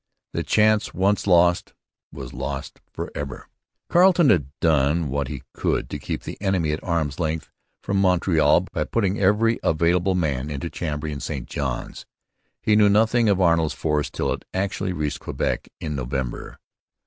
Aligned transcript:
The 0.33 0.41
chance 0.41 0.95
once 0.95 1.27
lost 1.27 1.75
was 2.11 2.33
lost 2.33 2.81
for 2.91 3.11
ever. 3.13 3.47
Carleton 3.87 4.31
had 4.31 4.47
done 4.59 5.09
what 5.09 5.27
he 5.27 5.43
could 5.53 5.91
to 5.91 5.99
keep 5.99 6.23
the 6.23 6.41
enemy 6.41 6.71
at 6.71 6.83
arm's 6.83 7.19
length 7.19 7.51
from 7.83 7.97
Montreal 8.01 8.61
by 8.73 8.83
putting 8.85 9.19
every 9.19 9.59
available 9.61 10.15
man 10.15 10.49
into 10.49 10.71
Chambly 10.71 11.11
and 11.11 11.21
St 11.21 11.47
Johns. 11.47 12.07
He 12.63 12.75
knew 12.75 12.89
nothing 12.89 13.29
of 13.29 13.39
Arnold's 13.39 13.75
force 13.75 14.09
till 14.09 14.33
it 14.33 14.43
actually 14.55 14.91
reached 14.91 15.19
Quebec 15.19 15.67
in 15.79 15.93
November. 15.95 16.57